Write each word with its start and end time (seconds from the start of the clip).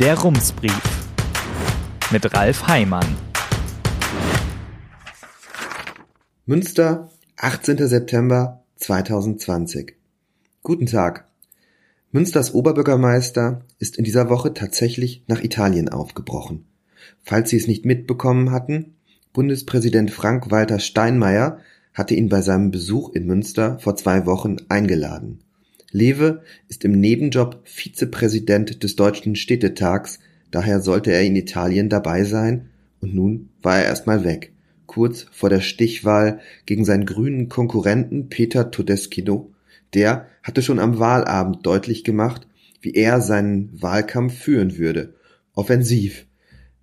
Der 0.00 0.18
Rumsbrief 0.18 0.80
mit 2.10 2.34
Ralf 2.34 2.66
Heimann. 2.66 3.04
Münster, 6.46 7.10
18. 7.36 7.86
September 7.86 8.64
2020. 8.76 9.96
Guten 10.62 10.86
Tag. 10.86 11.28
Münsters 12.12 12.54
Oberbürgermeister 12.54 13.66
ist 13.78 13.98
in 13.98 14.04
dieser 14.04 14.30
Woche 14.30 14.54
tatsächlich 14.54 15.22
nach 15.26 15.42
Italien 15.42 15.90
aufgebrochen. 15.90 16.64
Falls 17.22 17.50
Sie 17.50 17.58
es 17.58 17.66
nicht 17.66 17.84
mitbekommen 17.84 18.52
hatten, 18.52 18.94
Bundespräsident 19.34 20.10
Frank-Walter 20.10 20.78
Steinmeier 20.78 21.58
hatte 21.92 22.14
ihn 22.14 22.30
bei 22.30 22.40
seinem 22.40 22.70
Besuch 22.70 23.10
in 23.10 23.26
Münster 23.26 23.78
vor 23.80 23.96
zwei 23.96 24.24
Wochen 24.24 24.56
eingeladen. 24.70 25.40
Lewe 25.92 26.42
ist 26.68 26.84
im 26.84 26.92
Nebenjob 26.92 27.60
Vizepräsident 27.64 28.82
des 28.82 28.96
Deutschen 28.96 29.34
Städtetags, 29.34 30.20
daher 30.50 30.80
sollte 30.80 31.12
er 31.12 31.22
in 31.22 31.36
Italien 31.36 31.88
dabei 31.88 32.24
sein, 32.24 32.70
und 33.00 33.14
nun 33.14 33.48
war 33.62 33.78
er 33.78 33.86
erstmal 33.86 34.24
weg, 34.24 34.52
kurz 34.86 35.26
vor 35.32 35.50
der 35.50 35.60
Stichwahl 35.60 36.40
gegen 36.66 36.84
seinen 36.84 37.06
grünen 37.06 37.48
Konkurrenten 37.48 38.28
Peter 38.28 38.70
Todeschino. 38.70 39.52
Der 39.94 40.26
hatte 40.42 40.62
schon 40.62 40.78
am 40.78 40.98
Wahlabend 40.98 41.66
deutlich 41.66 42.04
gemacht, 42.04 42.46
wie 42.80 42.92
er 42.92 43.20
seinen 43.20 43.70
Wahlkampf 43.80 44.38
führen 44.38 44.78
würde. 44.78 45.14
Offensiv. 45.54 46.26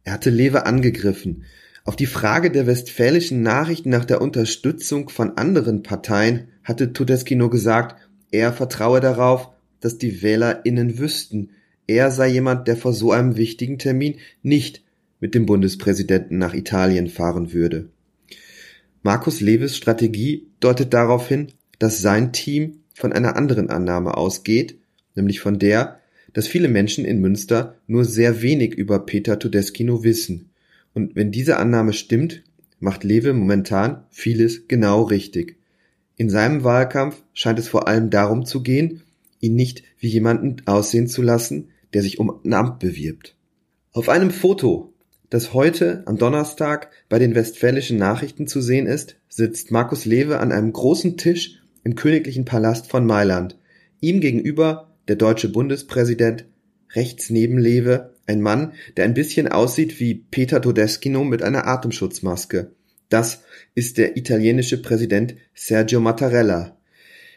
Er 0.03 0.13
hatte 0.13 0.29
Lewe 0.29 0.65
angegriffen, 0.65 1.43
auf 1.87 1.95
die 1.95 2.05
Frage 2.05 2.51
der 2.51 2.67
Westfälischen 2.67 3.43
Nachrichten 3.43 3.89
nach 3.89 4.03
der 4.03 4.21
Unterstützung 4.21 5.07
von 5.07 5.37
anderen 5.37 5.83
Parteien 5.83 6.49
hatte 6.61 6.91
Todeskino 6.91 7.49
gesagt, 7.49 8.06
er 8.31 8.53
vertraue 8.53 8.99
darauf, 8.99 9.49
dass 9.79 9.97
die 9.97 10.21
WählerInnen 10.21 10.97
wüssten, 10.97 11.51
er 11.87 12.11
sei 12.11 12.29
jemand, 12.29 12.67
der 12.67 12.75
vor 12.75 12.93
so 12.93 13.11
einem 13.11 13.37
wichtigen 13.37 13.77
Termin 13.77 14.15
nicht 14.43 14.83
mit 15.19 15.35
dem 15.35 15.45
Bundespräsidenten 15.45 16.37
nach 16.37 16.53
Italien 16.53 17.07
fahren 17.07 17.53
würde. 17.53 17.89
Markus 19.03 19.39
Lewes 19.39 19.77
Strategie 19.77 20.47
deutet 20.59 20.93
darauf 20.93 21.27
hin, 21.27 21.47
dass 21.79 22.01
sein 22.01 22.33
Team 22.33 22.79
von 22.93 23.13
einer 23.13 23.35
anderen 23.35 23.69
Annahme 23.69 24.17
ausgeht, 24.17 24.77
nämlich 25.15 25.39
von 25.39 25.59
der, 25.59 25.99
dass 26.33 26.47
viele 26.47 26.67
Menschen 26.67 27.05
in 27.05 27.21
Münster 27.21 27.75
nur 27.87 28.03
sehr 28.03 28.41
wenig 28.41 28.73
über 28.73 29.05
Peter 29.05 29.39
Todeskino 29.39 30.03
wissen 30.03 30.49
und 30.97 31.15
wenn 31.15 31.31
diese 31.31 31.57
Annahme 31.57 31.93
stimmt, 31.93 32.41
macht 32.79 33.03
Lewe 33.03 33.31
momentan 33.31 34.05
vieles 34.09 34.67
genau 34.67 35.03
richtig. 35.03 35.56
In 36.17 36.29
seinem 36.31 36.63
Wahlkampf 36.63 37.21
scheint 37.33 37.59
es 37.59 37.67
vor 37.67 37.87
allem 37.87 38.09
darum 38.09 38.45
zu 38.45 38.63
gehen, 38.63 39.03
ihn 39.39 39.55
nicht 39.55 39.83
wie 39.99 40.07
jemanden 40.07 40.65
aussehen 40.65 41.07
zu 41.07 41.21
lassen, 41.21 41.69
der 41.93 42.01
sich 42.01 42.19
um 42.19 42.41
ein 42.43 42.53
Amt 42.53 42.79
bewirbt. 42.79 43.35
Auf 43.91 44.09
einem 44.09 44.31
Foto, 44.31 44.93
das 45.29 45.53
heute 45.53 46.01
am 46.07 46.17
Donnerstag 46.17 46.89
bei 47.07 47.19
den 47.19 47.35
Westfälischen 47.35 47.97
Nachrichten 47.97 48.47
zu 48.47 48.61
sehen 48.61 48.87
ist, 48.87 49.17
sitzt 49.29 49.71
Markus 49.71 50.05
Lewe 50.05 50.39
an 50.39 50.51
einem 50.51 50.73
großen 50.73 51.17
Tisch 51.17 51.61
im 51.83 51.95
königlichen 51.95 52.45
Palast 52.45 52.89
von 52.89 53.05
Mailand. 53.05 53.57
Ihm 53.99 54.19
gegenüber 54.19 54.95
der 55.07 55.17
deutsche 55.17 55.49
Bundespräsident, 55.49 56.45
rechts 56.95 57.29
neben 57.29 57.59
Lewe 57.59 58.15
ein 58.25 58.41
Mann, 58.41 58.73
der 58.95 59.05
ein 59.05 59.13
bisschen 59.13 59.47
aussieht 59.47 59.99
wie 59.99 60.15
Peter 60.15 60.61
Todeskino 60.61 61.23
mit 61.23 61.43
einer 61.43 61.67
Atemschutzmaske. 61.67 62.71
Das 63.09 63.43
ist 63.73 63.97
der 63.97 64.17
italienische 64.17 64.81
Präsident 64.81 65.35
Sergio 65.53 65.99
Mattarella. 65.99 66.77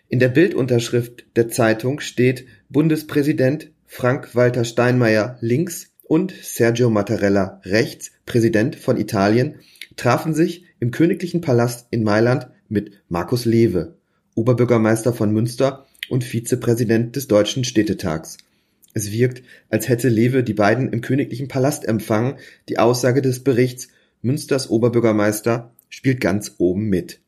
In 0.09 0.19
der 0.19 0.29
Bildunterschrift 0.29 1.25
der 1.37 1.49
Zeitung 1.49 2.01
steht 2.01 2.47
Bundespräsident 2.69 3.71
Frank-Walter 3.87 4.65
Steinmeier 4.65 5.39
links 5.41 5.93
und 6.03 6.35
Sergio 6.43 6.91
Mattarella 6.91 7.61
rechts, 7.65 8.11
Präsident 8.27 8.75
von 8.75 8.97
Italien, 8.97 9.57
trafen 9.95 10.35
sich 10.35 10.65
im 10.81 10.91
königlichen 10.91 11.41
Palast 11.41 11.87
in 11.91 12.03
Mailand 12.03 12.49
mit 12.69 12.93
Markus 13.09 13.45
Lewe, 13.45 13.95
Oberbürgermeister 14.35 15.13
von 15.13 15.33
Münster 15.33 15.87
und 16.09 16.25
Vizepräsident 16.25 17.15
des 17.15 17.29
Deutschen 17.29 17.63
Städtetags. 17.63 18.39
Es 18.93 19.13
wirkt, 19.13 19.43
als 19.69 19.89
hätte 19.89 20.09
Lewe 20.09 20.43
die 20.43 20.55
beiden 20.55 20.93
im 20.93 21.01
königlichen 21.01 21.47
Palast 21.47 21.87
empfangen, 21.87 22.39
die 22.69 22.79
Aussage 22.79 23.23
des 23.23 23.45
Berichts 23.45 23.89
Münsters 24.23 24.69
Oberbürgermeister 24.69 25.73
spielt 25.89 26.21
ganz 26.21 26.55
oben 26.59 26.89
mit. 26.89 27.21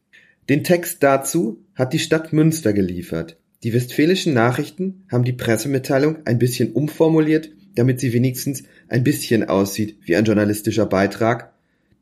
Den 0.48 0.64
Text 0.64 1.02
dazu 1.02 1.60
hat 1.74 1.92
die 1.92 1.98
Stadt 1.98 2.32
Münster 2.32 2.72
geliefert. 2.72 3.36
Die 3.62 3.72
Westfälischen 3.72 4.34
Nachrichten 4.34 5.04
haben 5.10 5.24
die 5.24 5.32
Pressemitteilung 5.32 6.18
ein 6.24 6.38
bisschen 6.38 6.72
umformuliert, 6.72 7.50
damit 7.76 8.00
sie 8.00 8.12
wenigstens 8.12 8.64
ein 8.88 9.04
bisschen 9.04 9.48
aussieht 9.48 9.96
wie 10.04 10.16
ein 10.16 10.24
journalistischer 10.24 10.86
Beitrag. 10.86 11.52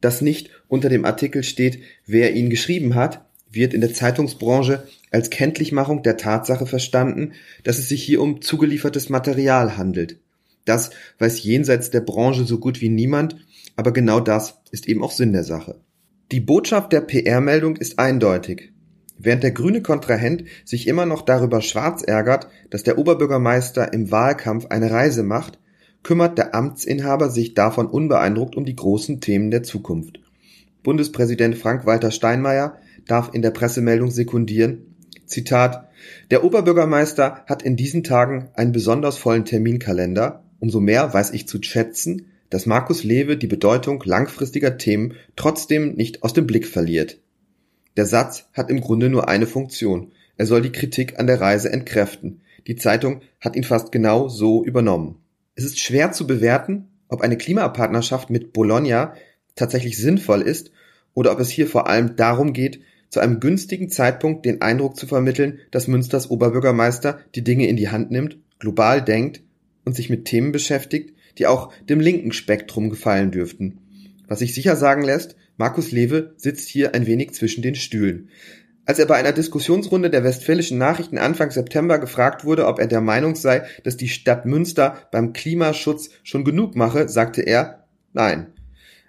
Dass 0.01 0.23
nicht 0.23 0.51
unter 0.69 0.89
dem 0.89 1.05
Artikel 1.05 1.45
steht, 1.45 1.81
wer 2.07 2.35
ihn 2.35 2.51
geschrieben 2.51 2.95
hat, 2.95 3.27
wird 3.53 3.75
in 3.75 3.81
der 3.81 3.93
Zeitungsbranche 3.93 4.87
als 5.11 5.31
Kenntlichmachung 5.31 6.03
der 6.03 6.17
Tatsache 6.17 6.67
verstanden, 6.67 7.33
dass 7.63 7.79
es 7.79 7.89
sich 7.89 8.03
hier 8.03 8.23
um 8.23 8.41
zugeliefertes 8.41 9.09
Material 9.09 9.77
handelt. 9.77 10.19
Das 10.65 10.91
weiß 11.19 11.43
jenseits 11.43 11.91
der 11.91 12.01
Branche 12.01 12.45
so 12.45 12.59
gut 12.59 12.81
wie 12.81 12.89
niemand, 12.89 13.37
aber 13.81 13.93
genau 13.93 14.21
das 14.21 14.61
ist 14.73 14.87
eben 14.89 15.03
auch 15.03 15.11
Sinn 15.11 15.33
der 15.33 15.43
Sache. 15.43 15.81
Die 16.33 16.41
Botschaft 16.41 16.93
der 16.93 17.01
PR-Meldung 17.01 17.77
ist 17.77 17.99
eindeutig. 17.99 18.75
Während 19.17 19.43
der 19.43 19.53
grüne 19.53 19.81
Kontrahent 19.81 20.45
sich 20.67 20.87
immer 20.87 21.07
noch 21.07 21.23
darüber 21.23 21.63
schwarz 21.63 22.03
ärgert, 22.03 22.49
dass 22.69 22.83
der 22.83 22.99
Oberbürgermeister 22.99 23.95
im 23.95 24.11
Wahlkampf 24.11 24.67
eine 24.67 24.91
Reise 24.91 25.23
macht, 25.23 25.59
kümmert 26.03 26.37
der 26.37 26.55
Amtsinhaber 26.55 27.31
sich 27.31 27.55
davon 27.55 27.87
unbeeindruckt 27.87 28.55
um 28.55 28.67
die 28.67 28.77
großen 28.77 29.23
Themen 29.23 29.51
der 29.51 29.63
Zukunft. 29.63 30.21
Bundespräsident 30.83 31.57
Frank-Walter 31.57 32.11
Steinmeier 32.11 32.77
darf 33.07 33.31
in 33.33 33.41
der 33.41 33.51
Pressemeldung 33.51 34.11
sekundieren, 34.11 34.95
Zitat, 35.25 35.89
der 36.31 36.45
Oberbürgermeister 36.45 37.47
hat 37.47 37.63
in 37.63 37.77
diesen 37.77 38.05
Tagen 38.05 38.51
einen 38.53 38.73
besonders 38.73 39.17
vollen 39.17 39.47
Terminkalender, 39.47 40.45
umso 40.59 40.81
mehr 40.81 41.15
weiß 41.15 41.31
ich 41.31 41.49
zu 41.49 41.63
schätzen, 41.63 42.27
dass 42.51 42.67
Markus 42.67 43.05
Lewe 43.05 43.37
die 43.37 43.47
Bedeutung 43.47 44.03
langfristiger 44.05 44.77
Themen 44.77 45.15
trotzdem 45.37 45.95
nicht 45.95 46.23
aus 46.23 46.33
dem 46.33 46.47
Blick 46.47 46.67
verliert. 46.67 47.19
Der 47.97 48.07
Satz 48.07 48.49
hat 48.53 48.71
im 48.71 48.81
Grunde 48.81 49.09
nur 49.09 49.29
eine 49.29 49.47
Funktion. 49.47 50.13
Er 50.37 50.47
soll 50.47 50.63
die 50.63 50.73
Kritik 50.73 51.19
an 51.19 51.27
der 51.27 51.41
Reise 51.41 51.73
entkräften. 51.73 52.43
Die 52.67 52.77
Zeitung 52.77 53.23
hat 53.41 53.57
ihn 53.57 53.65
fast 53.65 53.93
genau 53.93 54.29
so 54.29 54.65
übernommen. 54.65 55.17
Es 55.55 55.65
ist 55.65 55.81
schwer 55.81 56.13
zu 56.13 56.27
bewerten, 56.27 56.89
ob 57.09 57.21
eine 57.23 57.37
Klimapartnerschaft 57.37 58.31
mit 58.31 58.53
Bologna 58.53 59.15
tatsächlich 59.55 59.99
sinnvoll 59.99 60.43
ist 60.43 60.71
oder 61.15 61.33
ob 61.33 61.41
es 61.41 61.51
hier 61.51 61.67
vor 61.67 61.89
allem 61.89 62.17
darum 62.17 62.53
geht, 62.53 62.81
zu 63.11 63.21
einem 63.21 63.41
günstigen 63.41 63.91
Zeitpunkt 63.91 64.47
den 64.47 64.63
Eindruck 64.63 64.97
zu 64.97 65.07
vermitteln, 65.07 65.59
dass 65.73 65.89
Münsters 65.89 66.31
Oberbürgermeister 66.31 67.19
die 67.35 67.43
Dinge 67.43 67.67
in 67.67 67.77
die 67.77 67.89
Hand 67.89 68.11
nimmt, 68.11 68.39
global 68.61 69.03
denkt 69.03 69.43
und 69.85 69.97
sich 69.97 70.11
mit 70.11 70.25
Themen 70.27 70.53
beschäftigt, 70.53 71.13
die 71.41 71.47
auch 71.47 71.73
dem 71.89 71.99
linken 71.99 72.33
Spektrum 72.33 72.91
gefallen 72.91 73.33
dürften. 73.33 73.79
Was 74.29 74.39
sich 74.39 74.55
sicher 74.55 74.77
sagen 74.77 75.03
lässt, 75.03 75.35
Markus 75.57 75.91
Lewe 75.91 76.35
sitzt 76.37 76.69
hier 76.69 76.95
ein 76.95 77.07
wenig 77.07 77.33
zwischen 77.33 77.63
den 77.63 77.75
Stühlen. 77.75 78.29
Als 78.85 78.99
er 78.99 79.07
bei 79.07 79.17
einer 79.17 79.33
Diskussionsrunde 79.33 80.11
der 80.11 80.23
Westfälischen 80.23 80.79
Nachrichten 80.79 81.19
Anfang 81.19 81.51
September 81.51 81.99
gefragt 81.99 82.45
wurde, 82.45 82.67
ob 82.67 82.79
er 82.79 82.87
der 82.87 83.01
Meinung 83.01 83.35
sei, 83.37 83.63
dass 83.85 83.97
die 83.97 84.09
Stadt 84.09 84.47
Münster 84.47 84.97
beim 85.13 85.33
Klimaschutz 85.33 86.11
schon 86.23 86.45
genug 86.45 86.77
mache, 86.77 87.09
sagte 87.09 87.43
er 87.43 87.87
Nein. 88.13 88.53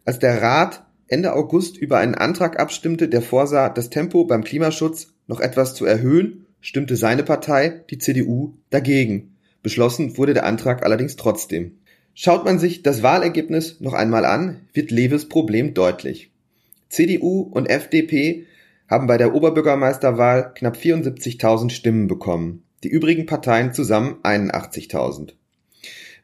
Als 0.06 0.20
der 0.20 0.42
Rat 0.42 0.86
Ende 1.08 1.34
August 1.34 1.78
über 1.78 1.98
einen 1.98 2.16
Antrag 2.16 2.60
abstimmte, 2.60 3.10
der 3.10 3.22
vorsah, 3.22 3.70
das 3.70 3.90
Tempo 3.90 4.24
beim 4.24 4.44
Klimaschutz 4.44 5.08
noch 5.28 5.42
etwas 5.42 5.74
zu 5.76 5.86
erhöhen, 5.86 6.46
stimmte 6.62 6.96
seine 6.96 7.24
Partei, 7.24 7.84
die 7.90 7.98
CDU, 7.98 8.54
dagegen. 8.70 9.36
Beschlossen 9.64 10.18
wurde 10.18 10.34
der 10.34 10.46
Antrag 10.46 10.84
allerdings 10.84 11.18
trotzdem. 11.18 11.81
Schaut 12.14 12.46
man 12.46 12.60
sich 12.60 12.84
das 12.84 13.04
Wahlergebnis 13.04 13.80
noch 13.80 13.94
einmal 13.94 14.26
an, 14.26 14.68
wird 14.74 14.92
Lewes 14.92 15.30
Problem 15.30 15.74
deutlich. 15.74 16.32
CDU 16.90 17.42
und 17.42 17.70
FDP 17.70 18.46
haben 18.90 19.08
bei 19.08 19.18
der 19.18 19.34
Oberbürgermeisterwahl 19.34 20.54
knapp 20.54 20.76
74.000 20.76 21.70
Stimmen 21.70 22.08
bekommen, 22.08 22.64
die 22.84 22.90
übrigen 22.90 23.26
Parteien 23.26 23.74
zusammen 23.74 24.18
81.000. 24.24 25.34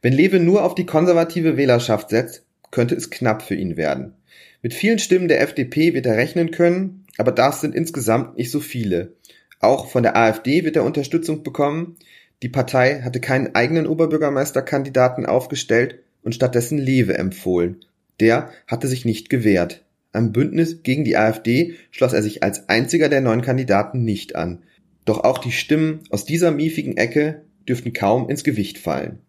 Wenn 0.01 0.13
Lewe 0.13 0.39
nur 0.39 0.63
auf 0.63 0.75
die 0.75 0.85
konservative 0.85 1.55
Wählerschaft 1.55 2.09
setzt, 2.09 2.43
könnte 2.69 2.95
es 2.95 3.09
knapp 3.09 3.41
für 3.41 3.55
ihn 3.55 3.77
werden. 3.77 4.13
Mit 4.61 4.73
vielen 4.73 4.99
Stimmen 4.99 5.29
der 5.29 5.41
FDP 5.41 5.93
wird 5.93 6.05
er 6.05 6.17
rechnen 6.17 6.51
können, 6.51 7.05
aber 7.17 7.31
das 7.31 7.61
sind 7.61 7.73
insgesamt 7.73 8.37
nicht 8.37 8.51
so 8.51 8.59
viele. 8.59 9.13
Auch 9.59 9.87
von 9.87 10.03
der 10.03 10.17
AfD 10.17 10.65
wird 10.65 10.75
er 10.75 10.83
Unterstützung 10.83 11.43
bekommen. 11.43 11.95
Die 12.43 12.49
Partei 12.49 13.01
hatte 13.01 13.19
keinen 13.19 13.55
eigenen 13.55 13.87
Oberbürgermeisterkandidaten 13.87 15.25
aufgestellt 15.25 15.99
und 16.21 16.35
stattdessen 16.35 16.77
Lewe 16.77 17.17
empfohlen. 17.17 17.77
Der 18.19 18.49
hatte 18.67 18.87
sich 18.87 19.05
nicht 19.05 19.29
gewehrt. 19.29 19.83
Am 20.11 20.31
Bündnis 20.31 20.83
gegen 20.83 21.03
die 21.03 21.17
AfD 21.17 21.75
schloss 21.91 22.13
er 22.13 22.23
sich 22.23 22.43
als 22.43 22.69
einziger 22.69 23.09
der 23.09 23.21
neun 23.21 23.41
Kandidaten 23.41 24.03
nicht 24.03 24.35
an. 24.35 24.63
Doch 25.05 25.23
auch 25.23 25.37
die 25.37 25.51
Stimmen 25.51 26.01
aus 26.09 26.25
dieser 26.25 26.51
miefigen 26.51 26.97
Ecke 26.97 27.43
dürften 27.67 27.93
kaum 27.93 28.29
ins 28.29 28.43
Gewicht 28.43 28.77
fallen. 28.77 29.19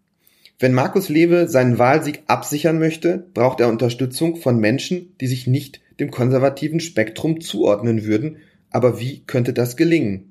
Wenn 0.58 0.74
Markus 0.74 1.08
Lewe 1.08 1.48
seinen 1.48 1.78
Wahlsieg 1.78 2.22
absichern 2.26 2.78
möchte, 2.78 3.26
braucht 3.32 3.60
er 3.60 3.68
Unterstützung 3.68 4.36
von 4.36 4.58
Menschen, 4.58 5.14
die 5.20 5.28
sich 5.28 5.46
nicht 5.46 5.80
dem 6.00 6.10
konservativen 6.10 6.80
Spektrum 6.80 7.40
zuordnen 7.40 8.04
würden, 8.04 8.38
aber 8.70 9.00
wie 9.00 9.22
könnte 9.26 9.52
das 9.52 9.76
gelingen? 9.76 10.27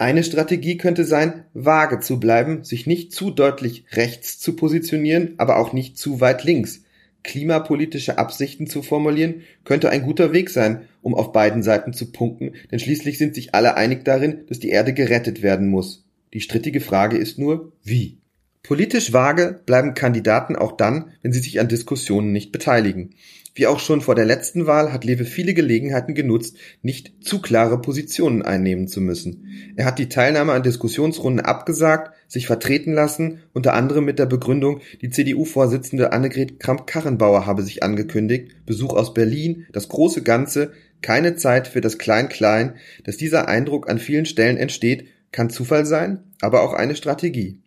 Eine 0.00 0.24
Strategie 0.24 0.78
könnte 0.78 1.04
sein, 1.04 1.44
vage 1.52 2.00
zu 2.00 2.18
bleiben, 2.18 2.64
sich 2.64 2.86
nicht 2.86 3.12
zu 3.12 3.30
deutlich 3.30 3.84
rechts 3.92 4.38
zu 4.38 4.56
positionieren, 4.56 5.34
aber 5.36 5.58
auch 5.58 5.74
nicht 5.74 5.98
zu 5.98 6.22
weit 6.22 6.42
links. 6.42 6.84
Klimapolitische 7.22 8.16
Absichten 8.16 8.66
zu 8.66 8.80
formulieren, 8.80 9.42
könnte 9.62 9.90
ein 9.90 10.00
guter 10.02 10.32
Weg 10.32 10.48
sein, 10.48 10.88
um 11.02 11.14
auf 11.14 11.32
beiden 11.32 11.62
Seiten 11.62 11.92
zu 11.92 12.12
punkten, 12.12 12.54
denn 12.70 12.78
schließlich 12.78 13.18
sind 13.18 13.34
sich 13.34 13.54
alle 13.54 13.76
einig 13.76 14.02
darin, 14.06 14.46
dass 14.46 14.58
die 14.58 14.70
Erde 14.70 14.94
gerettet 14.94 15.42
werden 15.42 15.68
muss. 15.68 16.06
Die 16.32 16.40
strittige 16.40 16.80
Frage 16.80 17.18
ist 17.18 17.38
nur, 17.38 17.70
wie? 17.84 18.19
Politisch 18.62 19.12
vage 19.12 19.60
bleiben 19.66 19.94
Kandidaten 19.94 20.54
auch 20.54 20.76
dann, 20.76 21.12
wenn 21.22 21.32
sie 21.32 21.40
sich 21.40 21.60
an 21.60 21.68
Diskussionen 21.68 22.32
nicht 22.32 22.52
beteiligen. 22.52 23.14
Wie 23.54 23.66
auch 23.66 23.80
schon 23.80 24.00
vor 24.00 24.14
der 24.14 24.26
letzten 24.26 24.66
Wahl 24.66 24.92
hat 24.92 25.04
Lewe 25.04 25.24
viele 25.24 25.54
Gelegenheiten 25.54 26.14
genutzt, 26.14 26.56
nicht 26.82 27.24
zu 27.24 27.40
klare 27.40 27.80
Positionen 27.80 28.42
einnehmen 28.42 28.86
zu 28.86 29.00
müssen. 29.00 29.74
Er 29.74 29.86
hat 29.86 29.98
die 29.98 30.08
Teilnahme 30.08 30.52
an 30.52 30.62
Diskussionsrunden 30.62 31.44
abgesagt, 31.44 32.14
sich 32.28 32.46
vertreten 32.46 32.92
lassen, 32.92 33.40
unter 33.52 33.74
anderem 33.74 34.04
mit 34.04 34.20
der 34.20 34.26
Begründung, 34.26 34.82
die 35.02 35.10
CDU-Vorsitzende 35.10 36.12
Annegret 36.12 36.60
Kramp-Karrenbauer 36.60 37.46
habe 37.46 37.62
sich 37.62 37.82
angekündigt, 37.82 38.54
Besuch 38.66 38.94
aus 38.94 39.14
Berlin, 39.14 39.66
das 39.72 39.88
große 39.88 40.22
Ganze, 40.22 40.70
keine 41.02 41.34
Zeit 41.34 41.66
für 41.66 41.80
das 41.80 41.98
Klein-Klein, 41.98 42.74
dass 43.02 43.16
dieser 43.16 43.48
Eindruck 43.48 43.90
an 43.90 43.98
vielen 43.98 44.26
Stellen 44.26 44.58
entsteht, 44.58 45.06
kann 45.32 45.50
Zufall 45.50 45.86
sein, 45.86 46.20
aber 46.40 46.62
auch 46.62 46.72
eine 46.72 46.94
Strategie. 46.94 47.58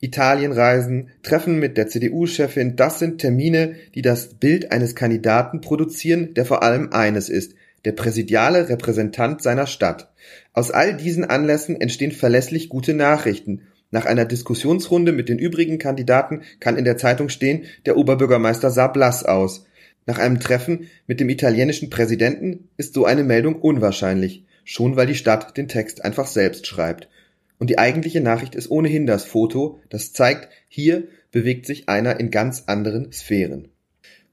Italienreisen, 0.00 1.10
Treffen 1.22 1.58
mit 1.58 1.76
der 1.76 1.88
CDU-Chefin, 1.88 2.76
das 2.76 2.98
sind 2.98 3.18
Termine, 3.18 3.74
die 3.94 4.02
das 4.02 4.34
Bild 4.34 4.70
eines 4.70 4.94
Kandidaten 4.94 5.60
produzieren, 5.60 6.34
der 6.34 6.44
vor 6.44 6.62
allem 6.62 6.92
eines 6.92 7.28
ist, 7.28 7.54
der 7.84 7.92
präsidiale 7.92 8.68
Repräsentant 8.68 9.42
seiner 9.42 9.66
Stadt. 9.66 10.12
Aus 10.52 10.70
all 10.70 10.96
diesen 10.96 11.24
Anlässen 11.24 11.80
entstehen 11.80 12.12
verlässlich 12.12 12.68
gute 12.68 12.94
Nachrichten. 12.94 13.62
Nach 13.90 14.04
einer 14.04 14.24
Diskussionsrunde 14.24 15.12
mit 15.12 15.28
den 15.28 15.38
übrigen 15.38 15.78
Kandidaten 15.78 16.42
kann 16.60 16.76
in 16.76 16.84
der 16.84 16.98
Zeitung 16.98 17.28
stehen, 17.28 17.64
der 17.86 17.96
Oberbürgermeister 17.96 18.70
sah 18.70 18.88
blass 18.88 19.24
aus. 19.24 19.64
Nach 20.06 20.18
einem 20.18 20.40
Treffen 20.40 20.88
mit 21.06 21.20
dem 21.20 21.28
italienischen 21.28 21.90
Präsidenten 21.90 22.68
ist 22.76 22.94
so 22.94 23.04
eine 23.04 23.24
Meldung 23.24 23.56
unwahrscheinlich, 23.56 24.44
schon 24.64 24.96
weil 24.96 25.06
die 25.06 25.14
Stadt 25.14 25.56
den 25.56 25.68
Text 25.68 26.04
einfach 26.04 26.26
selbst 26.26 26.66
schreibt. 26.66 27.08
Und 27.58 27.70
die 27.70 27.78
eigentliche 27.78 28.20
Nachricht 28.20 28.54
ist 28.54 28.70
ohnehin 28.70 29.06
das 29.06 29.24
Foto, 29.24 29.80
das 29.88 30.12
zeigt, 30.12 30.48
hier 30.68 31.08
bewegt 31.32 31.66
sich 31.66 31.88
einer 31.88 32.18
in 32.20 32.30
ganz 32.30 32.64
anderen 32.66 33.12
Sphären. 33.12 33.68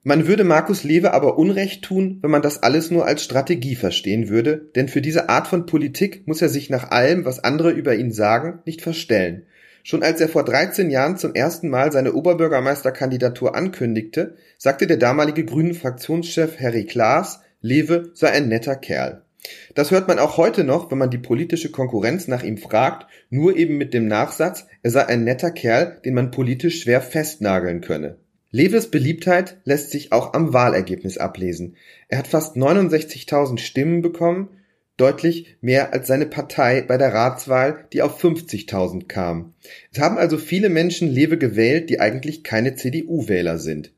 Man 0.04 0.27
würde 0.27 0.44
Markus 0.44 0.83
Lewe 0.83 1.13
aber 1.13 1.39
Unrecht 1.39 1.83
tun, 1.83 2.19
wenn 2.22 2.30
man 2.30 2.44
das 2.44 2.62
alles 2.62 2.92
nur 2.92 3.07
als 3.07 3.24
Strategie 3.24 3.75
verstehen 3.75 4.30
würde, 4.30 4.69
denn 4.75 4.88
für 4.88 5.01
diese 5.01 5.30
Art 5.30 5.48
von 5.48 5.66
Politik 5.66 6.27
muss 6.27 6.44
er 6.44 6.50
sich 6.50 6.69
nach 6.69 6.92
allem, 6.92 7.25
was 7.25 7.44
andere 7.44 7.72
über 7.72 7.95
ihn 7.95 8.12
sagen, 8.12 8.60
nicht 8.66 8.83
verstellen. 8.83 9.48
Schon 9.81 10.04
als 10.04 10.22
er 10.22 10.30
vor 10.30 10.45
13 10.45 10.92
Jahren 10.92 11.18
zum 11.18 11.33
ersten 11.33 11.69
Mal 11.69 11.92
seine 11.92 12.13
Oberbürgermeisterkandidatur 12.13 13.56
ankündigte, 13.56 14.36
sagte 14.60 14.86
der 14.86 14.98
damalige 14.98 15.44
grünen 15.44 15.74
Fraktionschef 15.74 16.60
Harry 16.60 16.86
Klaas, 16.86 17.42
Lewe 17.62 18.12
sei 18.13 18.30
ein 18.30 18.48
netter 18.48 18.75
Kerl. 18.75 19.25
Das 19.74 19.92
hört 19.92 20.08
man 20.08 20.20
auch 20.20 20.38
heute 20.38 20.64
noch, 20.64 20.92
wenn 20.92 20.98
man 20.98 21.10
die 21.10 21.18
politische 21.18 21.72
Konkurrenz 21.72 22.28
nach 22.28 22.44
ihm 22.44 22.58
fragt, 22.58 23.08
nur 23.30 23.56
eben 23.56 23.78
mit 23.78 23.94
dem 23.94 24.08
Nachsatz, 24.08 24.66
er 24.84 24.92
sei 24.92 25.06
ein 25.06 25.24
netter 25.24 25.52
Kerl, 25.52 26.00
den 26.06 26.14
man 26.14 26.32
politisch 26.32 26.82
schwer 26.82 27.02
festnageln 27.02 27.82
könne. 27.82 28.18
Leves 28.52 28.90
Beliebtheit 28.90 29.58
lässt 29.66 29.92
sich 29.92 30.14
auch 30.14 30.34
am 30.34 30.54
Wahlergebnis 30.54 31.18
ablesen. 31.18 31.76
Er 32.08 32.20
hat 32.20 32.28
fast 32.28 32.56
69.000 32.56 33.60
Stimmen 33.60 34.02
bekommen, 34.02 34.50
deutlich 34.98 35.58
mehr 35.60 35.94
als 35.94 36.08
seine 36.08 36.26
Partei 36.26 36.82
bei 36.82 36.98
der 36.98 37.14
Ratswahl, 37.14 37.86
die 37.92 38.02
auf 38.02 38.24
50.000 38.24 39.08
kam. 39.08 39.54
Es 39.92 40.00
haben 40.00 40.18
also 40.18 40.38
viele 40.38 40.70
Menschen 40.70 41.10
Lewe 41.10 41.38
gewählt, 41.38 41.90
die 41.90 42.00
eigentlich 42.00 42.44
keine 42.44 42.76
CDU-Wähler 42.76 43.60
sind. 43.60 43.92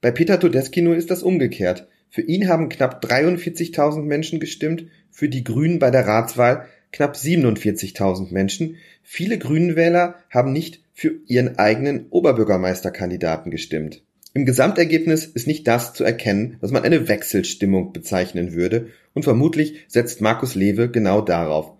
Bei 0.00 0.10
Peter 0.10 0.40
Todeskino 0.40 0.92
ist 0.92 1.10
das 1.10 1.22
umgekehrt. 1.22 1.86
Für 2.10 2.22
ihn 2.22 2.48
haben 2.48 2.68
knapp 2.68 3.04
43.000 3.04 4.02
Menschen 4.02 4.40
gestimmt, 4.40 4.86
für 5.10 5.28
die 5.28 5.44
Grünen 5.44 5.78
bei 5.78 5.90
der 5.90 6.06
Ratswahl 6.06 6.66
knapp 6.92 7.14
47.000 7.14 8.32
Menschen. 8.32 8.76
Viele 9.02 9.38
Grünenwähler 9.38 10.16
haben 10.28 10.52
nicht 10.52 10.82
für 10.92 11.12
ihren 11.26 11.58
eigenen 11.58 12.06
Oberbürgermeisterkandidaten 12.10 13.52
gestimmt. 13.52 14.02
Im 14.34 14.44
Gesamtergebnis 14.44 15.24
ist 15.24 15.46
nicht 15.46 15.66
das 15.66 15.92
zu 15.92 16.04
erkennen, 16.04 16.56
was 16.60 16.72
man 16.72 16.84
eine 16.84 17.08
Wechselstimmung 17.08 17.92
bezeichnen 17.92 18.54
würde, 18.54 18.88
und 19.12 19.24
vermutlich 19.24 19.84
setzt 19.88 20.20
Markus 20.20 20.54
Lewe 20.54 20.90
genau 20.90 21.20
darauf. 21.20 21.72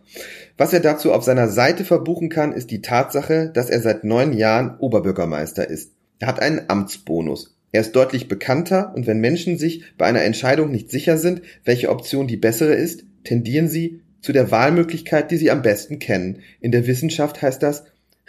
Was 0.57 0.73
er 0.73 0.81
dazu 0.81 1.13
auf 1.13 1.25
seiner 1.25 1.49
Seite 1.49 1.85
verbuchen 1.85 2.29
kann, 2.29 2.53
ist 2.53 2.71
die 2.71 2.83
Tatsache, 2.83 3.51
dass 3.55 3.71
er 3.71 3.81
seit 3.81 4.05
neun 4.05 4.33
Jahren 4.33 4.79
Oberbürgermeister 4.79 5.69
ist. 5.69 5.93
Er 6.19 6.29
hat 6.29 6.41
einen 6.41 6.63
Amtsbonus. 6.69 7.57
Er 7.73 7.83
ist 7.83 7.93
deutlich 7.93 8.29
bekannter 8.29 8.93
und 8.95 9.07
wenn 9.07 9.21
Menschen 9.21 9.59
sich 9.59 9.85
bei 9.97 10.07
einer 10.07 10.23
Entscheidung 10.23 10.71
nicht 10.71 10.91
sicher 10.91 11.17
sind, 11.17 11.43
welche 11.65 11.91
Option 11.91 12.27
die 12.27 12.37
bessere 12.37 12.75
ist, 12.75 13.05
tendieren 13.25 13.69
sie 13.69 14.01
zu 14.21 14.33
der 14.33 14.51
Wahlmöglichkeit, 14.51 15.31
die 15.31 15.37
sie 15.37 15.51
am 15.51 15.63
besten 15.63 15.99
kennen. 15.99 16.41
In 16.61 16.73
der 16.73 16.87
Wissenschaft 16.87 17.41
heißt 17.43 17.63
das 17.63 17.85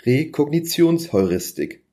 Rekognitionsheuristik. 0.06 1.84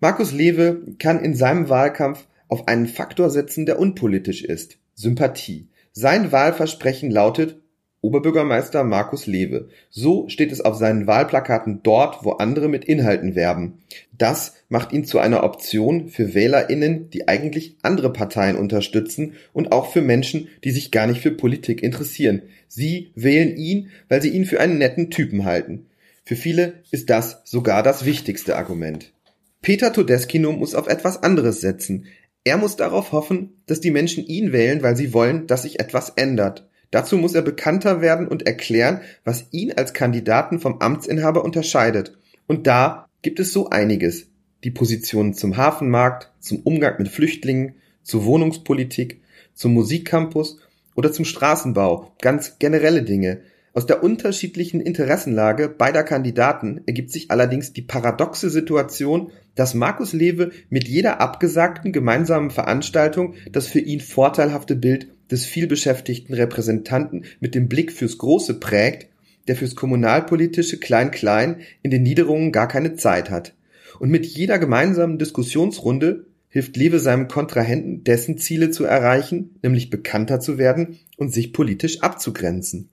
Markus 0.00 0.32
Lewe 0.32 0.82
kann 0.98 1.24
in 1.24 1.34
seinem 1.34 1.68
Wahlkampf 1.68 2.26
auf 2.48 2.68
einen 2.68 2.86
Faktor 2.86 3.30
setzen, 3.30 3.66
der 3.66 3.78
unpolitisch 3.78 4.44
ist. 4.44 4.78
Sympathie. 4.94 5.68
Sein 5.92 6.32
Wahlversprechen 6.32 7.10
lautet 7.10 7.61
Oberbürgermeister 8.02 8.82
Markus 8.82 9.26
Lewe. 9.26 9.68
So 9.88 10.28
steht 10.28 10.50
es 10.50 10.60
auf 10.60 10.76
seinen 10.76 11.06
Wahlplakaten 11.06 11.84
dort, 11.84 12.24
wo 12.24 12.32
andere 12.32 12.68
mit 12.68 12.84
Inhalten 12.84 13.36
werben. 13.36 13.78
Das 14.18 14.54
macht 14.68 14.92
ihn 14.92 15.04
zu 15.04 15.20
einer 15.20 15.44
Option 15.44 16.08
für 16.08 16.34
Wählerinnen, 16.34 17.10
die 17.10 17.28
eigentlich 17.28 17.76
andere 17.82 18.12
Parteien 18.12 18.56
unterstützen 18.56 19.34
und 19.52 19.70
auch 19.70 19.92
für 19.92 20.02
Menschen, 20.02 20.48
die 20.64 20.72
sich 20.72 20.90
gar 20.90 21.06
nicht 21.06 21.20
für 21.20 21.30
Politik 21.30 21.80
interessieren. 21.80 22.42
Sie 22.66 23.12
wählen 23.14 23.56
ihn, 23.56 23.90
weil 24.08 24.20
sie 24.20 24.30
ihn 24.30 24.46
für 24.46 24.58
einen 24.60 24.78
netten 24.78 25.10
Typen 25.10 25.44
halten. 25.44 25.86
Für 26.24 26.34
viele 26.36 26.74
ist 26.90 27.08
das 27.08 27.42
sogar 27.44 27.84
das 27.84 28.04
wichtigste 28.04 28.56
Argument. 28.56 29.12
Peter 29.60 29.92
Todeskino 29.92 30.50
muss 30.50 30.74
auf 30.74 30.88
etwas 30.88 31.22
anderes 31.22 31.60
setzen. 31.60 32.06
Er 32.42 32.56
muss 32.56 32.74
darauf 32.74 33.12
hoffen, 33.12 33.62
dass 33.66 33.80
die 33.80 33.92
Menschen 33.92 34.26
ihn 34.26 34.52
wählen, 34.52 34.82
weil 34.82 34.96
sie 34.96 35.14
wollen, 35.14 35.46
dass 35.46 35.62
sich 35.62 35.78
etwas 35.78 36.10
ändert. 36.10 36.68
Dazu 36.92 37.16
muss 37.16 37.34
er 37.34 37.42
bekannter 37.42 38.00
werden 38.02 38.28
und 38.28 38.46
erklären, 38.46 39.00
was 39.24 39.46
ihn 39.50 39.72
als 39.72 39.94
Kandidaten 39.94 40.60
vom 40.60 40.80
Amtsinhaber 40.80 41.42
unterscheidet. 41.42 42.16
Und 42.46 42.66
da 42.66 43.08
gibt 43.22 43.40
es 43.40 43.52
so 43.52 43.70
einiges. 43.70 44.28
Die 44.62 44.70
Positionen 44.70 45.32
zum 45.32 45.56
Hafenmarkt, 45.56 46.30
zum 46.38 46.60
Umgang 46.60 46.96
mit 46.98 47.08
Flüchtlingen, 47.08 47.76
zur 48.02 48.26
Wohnungspolitik, 48.26 49.22
zum 49.54 49.72
Musikcampus 49.72 50.58
oder 50.94 51.10
zum 51.10 51.24
Straßenbau, 51.24 52.12
ganz 52.20 52.58
generelle 52.58 53.02
Dinge. 53.02 53.40
Aus 53.72 53.86
der 53.86 54.04
unterschiedlichen 54.04 54.82
Interessenlage 54.82 55.70
beider 55.70 56.02
Kandidaten 56.02 56.82
ergibt 56.84 57.10
sich 57.10 57.30
allerdings 57.30 57.72
die 57.72 57.80
paradoxe 57.80 58.50
Situation, 58.50 59.32
dass 59.54 59.72
Markus 59.72 60.12
Lewe 60.12 60.50
mit 60.68 60.88
jeder 60.88 61.22
abgesagten 61.22 61.90
gemeinsamen 61.90 62.50
Veranstaltung 62.50 63.32
das 63.50 63.66
für 63.66 63.80
ihn 63.80 64.00
vorteilhafte 64.00 64.76
Bild 64.76 65.08
des 65.32 65.46
vielbeschäftigten 65.46 66.34
Repräsentanten 66.34 67.24
mit 67.40 67.54
dem 67.54 67.68
Blick 67.68 67.90
fürs 67.90 68.18
Große 68.18 68.60
prägt, 68.60 69.08
der 69.48 69.56
fürs 69.56 69.74
kommunalpolitische 69.74 70.78
Klein-Klein 70.78 71.62
in 71.82 71.90
den 71.90 72.04
Niederungen 72.04 72.52
gar 72.52 72.68
keine 72.68 72.94
Zeit 72.94 73.30
hat. 73.30 73.54
Und 73.98 74.10
mit 74.10 74.24
jeder 74.26 74.58
gemeinsamen 74.58 75.18
Diskussionsrunde 75.18 76.26
hilft 76.48 76.76
Lewe 76.76 77.00
seinem 77.00 77.28
Kontrahenten, 77.28 78.04
dessen 78.04 78.38
Ziele 78.38 78.70
zu 78.70 78.84
erreichen, 78.84 79.56
nämlich 79.62 79.90
bekannter 79.90 80.38
zu 80.38 80.58
werden 80.58 80.98
und 81.16 81.32
sich 81.32 81.52
politisch 81.52 82.02
abzugrenzen. 82.02 82.90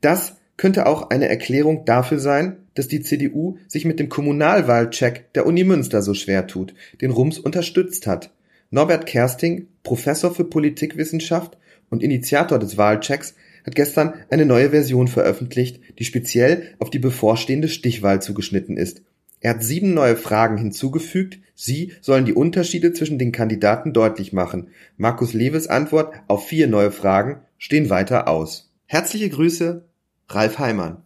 Das 0.00 0.36
könnte 0.56 0.86
auch 0.86 1.10
eine 1.10 1.28
Erklärung 1.28 1.84
dafür 1.84 2.20
sein, 2.20 2.58
dass 2.74 2.88
die 2.88 3.00
CDU 3.00 3.58
sich 3.66 3.84
mit 3.84 3.98
dem 3.98 4.08
Kommunalwahlcheck 4.08 5.32
der 5.34 5.46
Uni 5.46 5.64
Münster 5.64 6.02
so 6.02 6.14
schwer 6.14 6.46
tut, 6.46 6.74
den 7.00 7.10
Rums 7.10 7.38
unterstützt 7.38 8.06
hat. 8.06 8.30
Norbert 8.70 9.06
Kersting, 9.06 9.66
Professor 9.82 10.34
für 10.34 10.44
Politikwissenschaft 10.44 11.58
und 11.92 12.02
Initiator 12.02 12.58
des 12.58 12.76
Wahlchecks, 12.76 13.36
hat 13.64 13.76
gestern 13.76 14.14
eine 14.28 14.44
neue 14.44 14.70
Version 14.70 15.06
veröffentlicht, 15.06 15.80
die 16.00 16.04
speziell 16.04 16.74
auf 16.80 16.90
die 16.90 16.98
bevorstehende 16.98 17.68
Stichwahl 17.68 18.20
zugeschnitten 18.20 18.76
ist. 18.76 19.02
Er 19.38 19.50
hat 19.50 19.62
sieben 19.62 19.94
neue 19.94 20.16
Fragen 20.16 20.56
hinzugefügt. 20.56 21.38
Sie 21.54 21.92
sollen 22.00 22.24
die 22.24 22.32
Unterschiede 22.32 22.92
zwischen 22.92 23.20
den 23.20 23.30
Kandidaten 23.30 23.92
deutlich 23.92 24.32
machen. 24.32 24.70
Markus 24.96 25.32
Lewes 25.32 25.68
Antwort 25.68 26.12
auf 26.26 26.48
vier 26.48 26.66
neue 26.66 26.90
Fragen 26.90 27.42
stehen 27.58 27.88
weiter 27.88 28.26
aus. 28.26 28.72
Herzliche 28.86 29.30
Grüße, 29.30 29.84
Ralf 30.28 30.58
Heimann. 30.58 31.02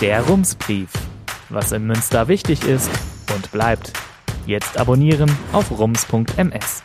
Der 0.00 0.20
Rumsbrief 0.22 0.90
was 1.54 1.72
in 1.72 1.86
Münster 1.86 2.28
wichtig 2.28 2.64
ist 2.64 2.90
und 3.34 3.50
bleibt. 3.52 3.92
Jetzt 4.46 4.76
abonnieren 4.76 5.30
auf 5.52 5.70
rums.ms. 5.70 6.82